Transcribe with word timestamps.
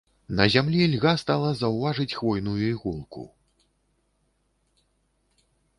На 0.37 0.45
зямлі 0.53 0.85
льга 0.93 1.11
стала 1.23 1.49
заўважыць 1.61 2.17
хвойную 2.21 2.57
іголку. 2.69 3.29